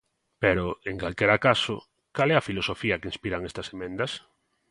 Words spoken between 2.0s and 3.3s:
¿cal é a filosofía que